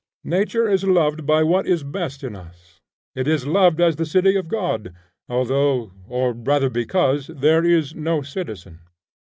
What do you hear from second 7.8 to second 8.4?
no